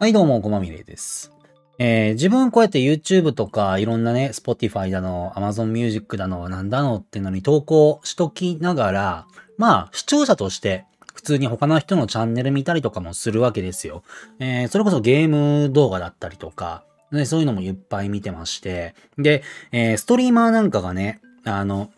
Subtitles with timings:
[0.00, 1.32] はい、どうも、こまみれです。
[1.80, 9.26] えー、自分こうやって YouTube とかいろんなね、Spotify だの、Amazon Music だの、なんだのってのに投稿しときながら、
[9.56, 10.84] まあ、視聴者として、
[11.14, 14.04] 普通に他の人のチャンネル見たりとかもするわけですよ。
[14.38, 19.42] えー、それこそゲーム動画だったりとか、ね、そういうのもいっぱい見てまして、で、
[19.72, 21.90] えー、ストリーマーなんかがね、あの、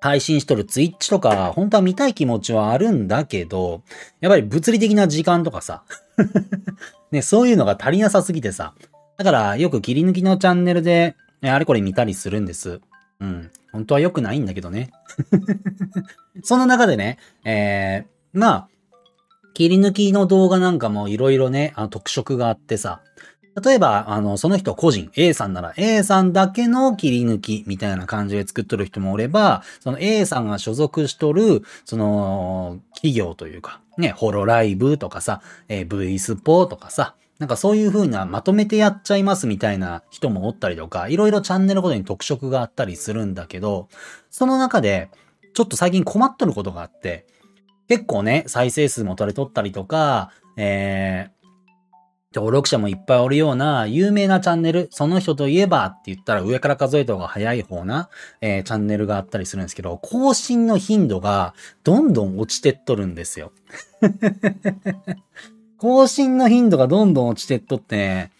[0.00, 3.82] 配信しとるツイッチとか、本当は見たい気持ちはあるんだけど、
[4.20, 5.82] やっぱり物理的な時間とかさ、
[7.10, 8.74] ね、そういうのが足りなさすぎてさ。
[9.16, 12.80] だから、よく切り抜きのチャンネルで、ねあれこれ見たりするんです。
[13.20, 13.50] うん。
[13.72, 14.90] 本当は良くないんだけどね。
[16.42, 18.68] そんな中でね、えー、まあ、
[19.54, 23.00] 切り抜きの動画なんかもいろいろね、あの特色があってさ。
[23.60, 43.88] 例えば、あの、その人個人、A さんなら A さんだけの切り抜きみたいな感じで作っとる人もおれば、その A さんが所属しとる、その、企業というか、ね、ホロライブとかさ、えー、V スポとかさ、なんかそういう風なまとめてやっちゃいますみたいな人もおったりとか、いろいろチャンネルごとに特色があったりするんだけど、
[44.30, 45.10] その中で、
[45.54, 47.26] ちょっと最近困っとることがあって、
[47.88, 51.37] 結構ね、再生数も取れとったりとか、えー、
[52.34, 58.10] 登録者もいっぱいおるような有名なチャンネル、その人といえばって言ったら上から数えた方が早い方な、
[58.42, 63.52] えーチャンネルがあったりするんですけど、更新の頻度がどんどん落ちてっとるんですよ。
[65.78, 68.30] 更新の頻度がどんどん落ちてっとって、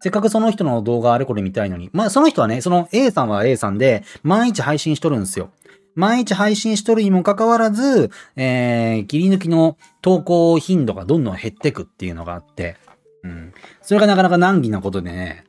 [0.00, 5.50] せっかくその人の動画あれこれ見たいのに、まあその人はね、その A さんは A さんで毎日配信しとるんですよ。
[5.94, 12.76] 毎日配信しとるにもかかわらず、えー、切り抜きの投稿頻度がどんどん減ってくっていうのがあって、
[13.24, 13.52] うん。
[13.82, 15.44] それがなかなか難儀なことでね、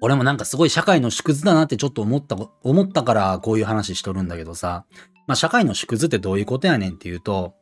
[0.00, 4.84] 俺もなんかすごい社会の縮図だなってちょっと思った、思ったからこういう話しとるんだけどさ、
[5.26, 7.54] まあ社会の縮図ってどういうことやねんっていうと、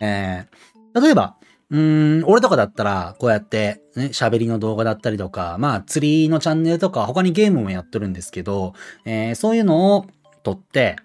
[0.00, 1.36] えー、例えば、
[1.70, 8.74] うん、俺とかだったら、こうやって、ね、喋りの動画だったりとか、まあ、釣りのチャンネルとか、他にゲームもやってるんですけど、
[9.04, 10.06] えーそういうのを
[10.42, 10.96] 撮って、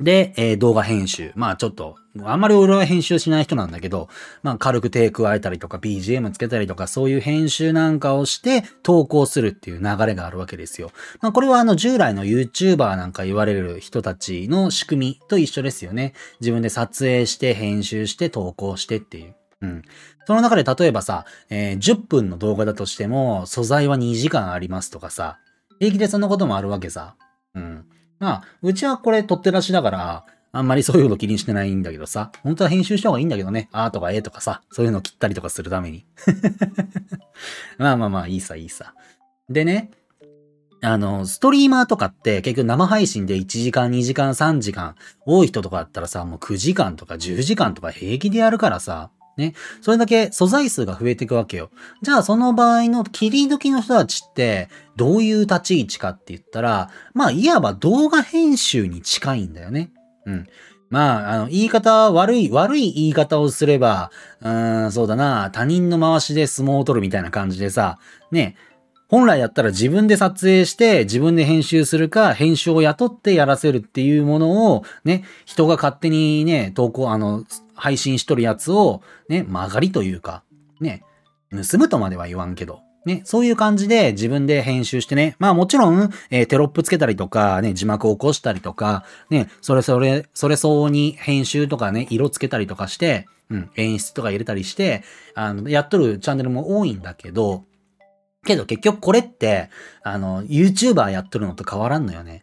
[0.00, 1.32] で、えー動画編集。
[1.34, 4.08] まあちょっと、あんまり俺は編集しない人なんだけど、
[4.42, 10.90] まあ軽く手加えたりとか BGM つけたりとかそういう編集なんかをして投稿するっていう流れがあるわけですよ。
[11.20, 16.14] まあこれはあの従来の YouTuber なんか言われる人たちの仕組みと一緒ですよね。
[16.40, 19.34] 自分で撮影して編集して投稿してっていう。
[19.62, 19.82] うん。
[20.26, 25.38] その中で例えばさ、えー10分の動画だとしても素材は2時間ありますとかさ、
[25.78, 27.16] 平気でそんなこともあるわけさ。
[27.54, 27.86] うん。
[28.18, 30.24] まあ、うちはこれ撮って出しだから、
[30.56, 33.68] あんまりそういうこと気にしてないんだけどさ、本当は編集した方がいいんだけどね。
[33.72, 36.06] あーとかえーとかさ、そういうの切ったりとかするために。
[37.76, 38.94] まあまあまあ、いいさ、いいさ。
[39.50, 39.90] でね、
[40.80, 44.94] あの、ストリーマーとかって結局生配信で1時間、2時間、3時間、
[45.26, 49.52] 多い人とかだったらさ、もう9時間とか10時間とか平気でやるからさ、ね。
[49.82, 51.70] それだけ素材数が増えていくわけよ。
[52.00, 59.90] じゃあその場合の切り抜きの人たちって、どういう立ち位置かって言ったら、まあ、いわば動画編集に近いんだよね。
[60.26, 60.46] うん。
[60.88, 64.10] まあ、あの、言い方、悪い、悪い言い方をすれば、
[64.40, 67.98] うん、そうだな、他人の回しで相撲を取るみたいな感じでさ、
[68.30, 68.56] ね、
[69.08, 77.44] 本来だったら自分で撮影して自分で編集するか、編集を雇ってやらせるっていうものを、ね、人が勝手にね、投稿、あの、
[77.74, 80.42] 配信しとるやつを、ね、曲がりというか、
[80.80, 81.04] ね、
[81.50, 85.36] 盗むとまでは言わんけど、ね、そういう感じで自分で編集してね。
[85.38, 97.64] まあもちろん、えーテロップつけたりとか、ね、字幕を起こしたりとか、ね、それそれ、それ相応に編集とかね、色つけたりとかして、うん、演出とか入れたりして、あの、やっとるチャンネルも多いんだけど、
[98.44, 99.70] けど結局これって、
[100.02, 102.42] あの、YouTuber やっとるのと変わらんのよね。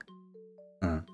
[0.81, 1.05] うん。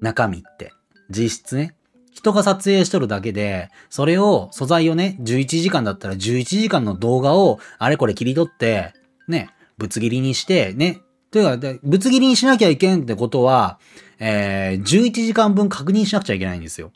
[0.00, 0.72] 中身って。
[1.08, 1.74] 実質ね。
[2.12, 8.92] 人が撮影しとるだけで、それを、素材をね、11時間だったら11時間の動画を、あれこれ切り取って、
[9.28, 11.00] ね、ぶつ切りにして、ね。
[11.30, 13.78] というか、ぶつ切りにしなきゃいけんってことは、
[14.18, 16.92] えー、11時間分確認しなくちゃいけないんですよ。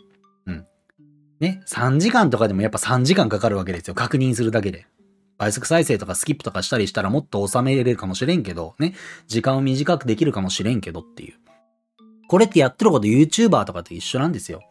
[0.47, 0.67] うん。
[1.41, 3.95] ね、3時間とかでもやっぱ3時間かかるわけですよ。
[3.95, 4.87] 確認するだけで。
[5.39, 8.95] 倍速再生とかスキップとかしたりしたらもっと収めれるかもしれんけど、ね。
[9.27, 11.35] 時間を短くできるかもしれんけどっていう。
[12.29, 14.63] これってやってること YouTuber とかと一緒なんですよ。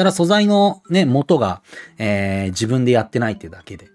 [0.00, 1.60] ただ素材のね、元が、
[1.98, 3.90] えー自分でやってないっていうだけで。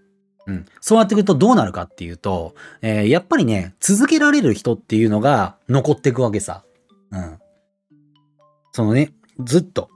[0.45, 0.65] うん。
[0.79, 2.53] そうなってくるとどうなるかっていうと、
[2.83, 6.63] えーやっぱりね、続けられる人っていうのが残っていくわけさ。
[7.09, 7.39] うん。
[8.71, 9.13] そのね、
[9.43, 9.89] ずっと、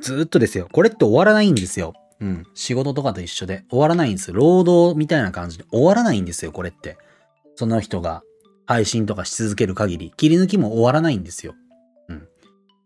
[0.00, 0.66] ずっとですよ。
[0.72, 1.92] これって終わらないんですよ。
[2.20, 2.46] うん。
[2.54, 4.36] 仕事とかと一緒で終わらないんですよ。
[4.36, 6.96] 労働みたいな感じで終わらないんですよ、これって。
[7.56, 8.22] その人が
[8.64, 11.54] 配信とかし続ける限り、切り抜きも終わらないんですよ。
[12.08, 12.26] うん。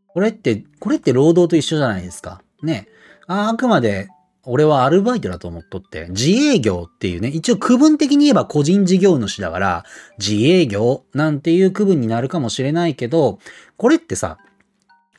[0.08, 2.40] これって、これって労働と一緒じゃないですか。
[2.64, 2.88] ね。
[3.26, 4.08] ああくまで、
[4.46, 9.84] 俺はアルバイトだと思っとって、自営業っていうね、一応区分的に言えば個人事業主だから、
[10.19, 13.38] 自営業なんていう区分になるかもしれないけど、
[13.76, 14.38] これってさ、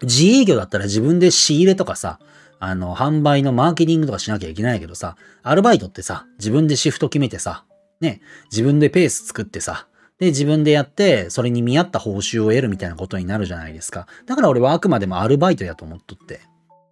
[0.04, 2.20] 自営業だったら自分で仕入れとかさ、
[2.60, 7.66] あの、販売のマーケティングとかしなきゃいけないけどさ、アルバイトってさ、自分でシフト決めてさ、
[8.02, 8.22] ね、
[8.52, 9.88] 自分でペース作ってさ、
[10.20, 14.08] で、自分でやって、それに見合った報酬を得るみたいなことになるじゃないですか。
[14.26, 16.42] だから俺はあくまでもアルバイトやと思っとって。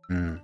[0.10, 0.42] うん。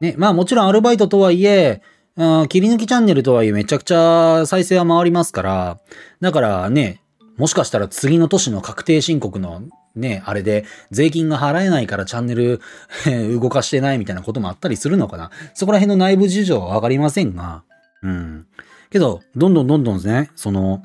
[0.00, 1.82] ね、まあもちろんアルバイトとはいえ、
[2.16, 5.78] うん切り抜きチャンネルとはいえめちゃくちゃ再生は回りますから、
[6.20, 7.02] だからね、
[7.36, 9.62] もしかしたら次の年の確定申告の
[9.94, 12.60] ね、あれで税金が払えないからチャンネル
[13.40, 15.30] 動かしてないみたいなこともあったりするのかな。
[15.54, 17.64] そこら辺の内部事情はわかりませんが、
[18.02, 18.46] うん。
[18.90, 20.82] けど、どんどんどんどんですね、その、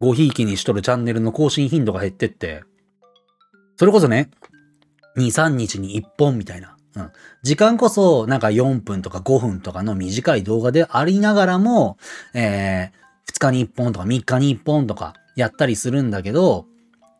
[0.00, 2.62] ごひいきにしとるチャンネルの更新頻度が減ってって、
[3.76, 4.30] それこそね、
[5.16, 6.77] 2、3日に1本みたいな。
[6.98, 7.12] うん。
[7.42, 11.96] 時間こそなんか4分とか5分とかの短い動画でありながらも、
[12.34, 16.66] えー、2日に1本とか3日に1本とかやったりするんだけど、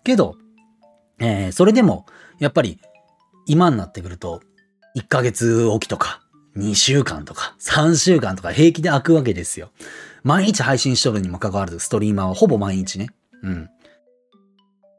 [0.04, 0.36] けど、
[1.20, 2.06] えー、それでも、
[2.38, 2.80] やっぱり、
[3.46, 4.40] 今になってくると、
[4.96, 6.20] 1ヶ月おきとか、
[6.56, 9.70] 2週間とか、3週間とか平気で開くわけですよ。
[10.22, 13.10] 毎日配信しとるにもかかわらず、ストリーマーはほぼ毎日ね。
[13.42, 13.70] うん。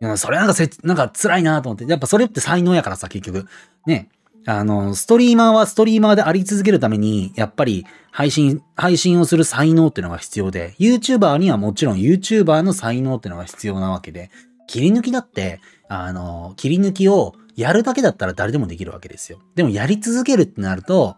[0.02, 1.86] いやそれなんかせ、なんか辛いなと思って。
[1.86, 3.48] やっぱそれって才能やからさ、結局。
[3.86, 4.10] ね。
[4.46, 14.32] あの、ストリーマーはストリーマーであり続けるために、やっぱり配信、配信をする才能っていうのが必要で、YouTuber にはもちろん YouTuber の才能っていうのが必要なわけで、
[14.68, 19.40] 切り抜きだって、あの、切り抜きをやるだけだったら誰でもできるわけですよ。
[19.56, 21.18] でもやり続けるってなると、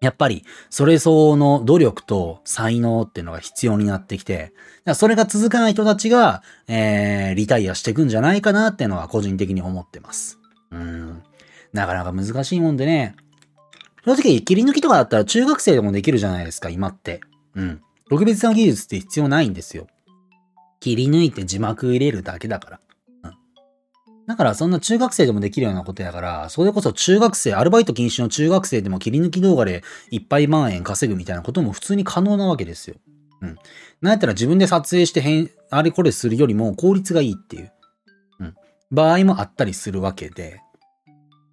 [0.00, 4.52] やっぱり、それ相応の努力と才能っていうのが必要になってきて、
[4.94, 10.40] それが続かない人たちが、えー、リタイアしていくんじゃないかなっていうのは個人的に思ってます。
[10.72, 11.22] うん。
[11.72, 13.16] なかなか難しいもんでね。
[14.04, 17.20] 正直、切り抜きとかだったら中学生でもできるじゃないですか、今って。
[17.54, 17.80] うん。
[18.10, 19.86] 特別な技術って必要ないんですよ。
[20.80, 22.80] 切り抜いて字幕入れるだけだから。
[23.24, 23.32] うん。
[24.26, 32.96] だからそんな中学生でもできるようなことやから、それこそ中学生、アルバイト禁止の中学生でも切り抜き動画でいっぱい万円稼ぐみたいなことも普通に可能なわけですよ。
[33.40, 33.56] うん。
[34.00, 37.72] なんやったら自分で撮影して変、あれこれするよりも効率がいいっていう。
[38.40, 38.54] うん。
[38.90, 40.60] 場合もあったりするわけで。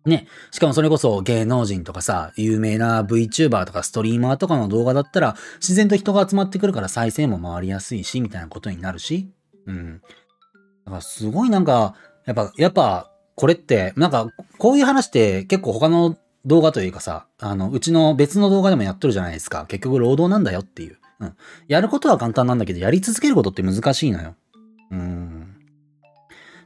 [0.06, 0.28] ね。
[0.52, 9.30] しかもそれこそ芸能人とかさ、有名な VTuber とかストリーマーとかの動画だったら、自然と人が集まってくるから再生も回りやすいし、みたいなことになるし。
[9.66, 10.02] うん。
[10.86, 19.66] だからすごいなんか、やっぱ、やっぱ、これって、なんか、こういう話って結構他の動画というかさ、あの、うちの別の動画でもやっとるじゃないですか。
[19.68, 20.98] 結局労働なんだよっていう。
[21.20, 21.36] うん。
[21.68, 24.36] やることは簡単なんだけど、やり続けることって難しいのよ。
[24.92, 25.56] うん。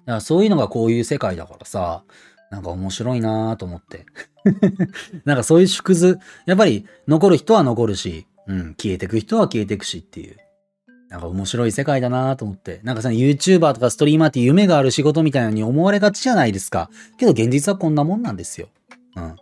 [0.05, 2.03] だからそういうのがこういう世界だからさ、
[2.53, 4.05] なんか面白いなぁと思って。
[5.25, 10.37] なんかそういう縮図、やっぱり残る人は残るし、うん、消えてく人は消えてくしっていう。
[11.09, 12.79] なんか面白い世界だなぁと思って。
[12.83, 16.91] なんかさ、YouTuber とかストリーマーって夢がある仕事みたいなのに思われがちじゃないですか。
[17.17, 18.69] けど現実はこんなもんなんですよ。
[19.15, 19.35] うん。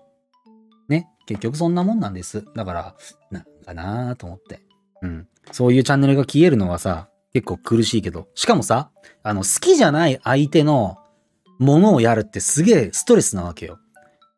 [0.87, 1.09] ね。
[1.25, 2.45] 結局そんなもんなんです。
[2.55, 2.95] だから、
[3.29, 4.61] なんかなぁと思って。
[5.01, 5.27] うん。
[5.51, 8.29] そういうチャンネルが消えるのはさ、結構苦しいけど。
[8.35, 8.89] しかもさ、
[9.21, 10.97] あの、好きじゃない相手の
[11.61, 13.77] ものをやるってすげえストレスなわけよ。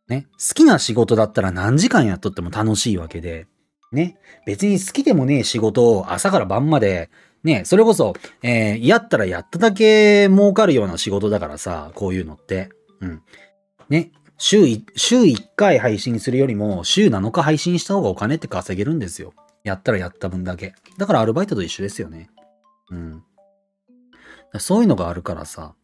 [0.10, 0.28] ね。
[0.34, 3.48] 好きな仕事だったら何時間やっとっても楽しいわけで。
[3.94, 4.18] ね。
[4.46, 7.10] 別に好きでもねえ仕事を朝から晩まで、
[7.44, 12.70] ね、それこそ、えーやったらやっただけ儲かるような仕事だからさ、こういうのって。
[13.00, 13.22] うん。
[13.90, 14.12] ね。
[14.38, 19.34] 週い、週1回配信するよりも、週7日配信した方がお金って稼げるんですよ。
[19.64, 20.74] やったらやった分だけ。
[20.98, 22.30] だからアルバイトと一緒ですよね。
[22.92, 23.24] うん。
[24.60, 25.76] そういうのがあるからさ、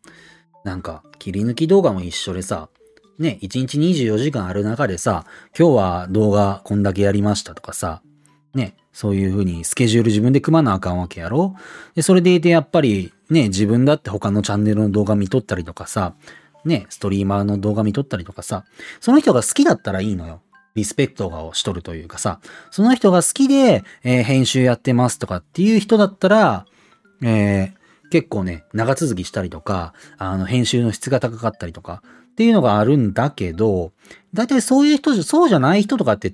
[0.63, 2.69] なんか、切り抜き動画も一緒でさ、
[3.17, 5.25] ね、1日24時間ある中でさ、
[5.57, 8.01] 今日は動画こんだけやりましたとかさ、
[8.53, 11.55] ね、そういう風にスケジュール自分で組まなあかんわけやろ
[11.95, 16.15] で、それでいてやっぱりね、自分だって他のチャンネルの動画見とったりとかさ、
[16.65, 18.65] ね、ストリーマーの動画見とったりとかさ、
[18.99, 20.41] その人が好きだったらいいのよ。
[20.75, 22.39] リスペクトをしとるというかさ、
[22.71, 26.65] その人が好きで、えー編集やってますとかっていう人だったら、
[27.21, 27.78] えー
[28.09, 32.01] 結構ね、長続きしたりとか、あの、編集の質が高かったりとか、
[32.31, 33.91] っていうのがあるんだけど、
[34.33, 36.33] だいたいそういう人じゃ、そうじゃない人とかって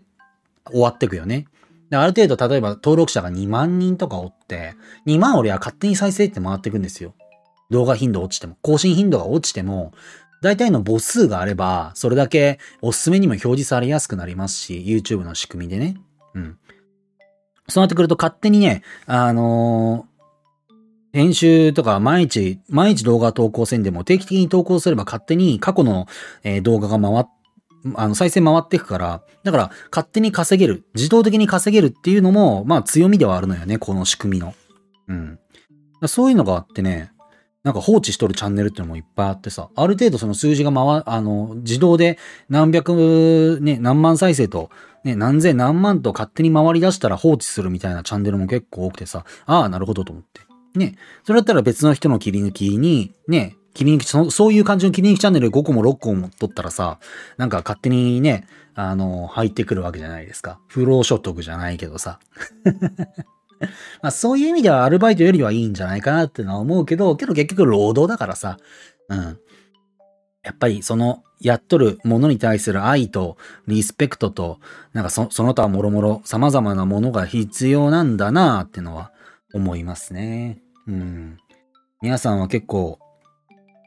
[0.69, 1.47] 終わってくよね。
[1.89, 7.13] である程度、例えば登録者が2万人とかおって、2万俺は勝手に再生って回ってくんですよ。
[7.71, 9.93] 動画頻度落ちても、更新頻度が落ちても、
[10.41, 15.97] 大体の母数があれば、それだけおすすめにも表示されやすくなりますし、YouTube の仕組みでね。
[16.35, 16.57] うん。
[17.67, 20.14] そうなってくると勝手にね、あのー
[21.15, 26.07] 編集とか毎日、毎日動画投稿せんでも定期的に投稿すれば勝手に過去の、
[26.43, 27.25] え動画が回っ
[27.95, 34.55] あの、再生回っていくから、だから、勝手に稼げる、自動的に稼げるっていうのも、まあ、強みではあるのよね、この仕組みの。
[35.07, 35.39] うん。
[36.07, 37.11] そういうのがあってね、
[37.63, 42.17] なんか放置しとるチャンネルっていうのもいっぱいあってさ、ある程度その数字が回、あの、自動で
[42.49, 44.69] 何百、ね、何万再生と、
[45.03, 50.41] ね、何千何万と勝手に回り出したら放置するみたいなチャンネルも結構多くてさ、ああ、なるほどと思って。
[50.79, 56.99] ね、それだったら別の人の切り抜きに、ね、切り抜き、そそういう感じの切り抜きチャンネル5個も6個も取ったらさ、
[57.37, 60.59] なんか勝手にね、あの、入ってくるわけじゃないですか。
[60.67, 62.19] 不労所得じゃないけどさ。
[64.01, 68.57] まあそういう意味ではアルバイトよりはいいんじゃないかなってのは思うけど、けど結局労働だからさ、
[69.09, 69.39] うん。
[70.43, 74.59] やっぱりそのやっとるものに対する愛とリスペクトと、
[74.93, 79.11] なんかそその他もろもろ様々なものが必要なんだなってのは
[79.53, 80.61] 思いますね。
[80.87, 81.37] うん。
[82.01, 82.99] 皆さんは結構、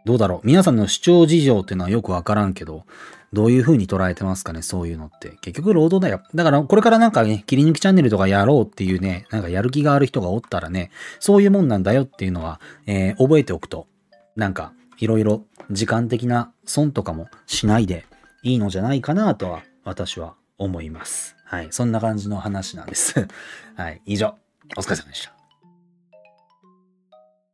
[0.05, 0.47] どうだろう？
[0.47, 2.85] 皆さんの主張事情っていうのはよくわからんけど、
[3.33, 4.63] どういう風に捉えてますかね？
[4.63, 5.37] そういうのって。
[5.43, 6.23] 結局労働だよ。
[6.35, 10.91] だからこれからなんかね、切り抜きチャンネルとかやろうっていうね、なんかやる気がある人がおったらね、
[11.21, 13.87] そういうもんなんだよっていうのは、えー覚えておくと、
[14.35, 18.07] なんかいろいろ時間的な損とかもしないで
[18.43, 21.37] いいのじゃないかなとは私は思います。
[21.45, 21.69] はい。
[21.71, 23.29] そんな感じの話なんです。
[23.77, 24.01] はい。
[24.07, 24.35] 以上。
[24.77, 25.38] お疲れ様でした。